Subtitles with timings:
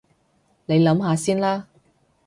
[0.65, 1.67] 你諗下先啦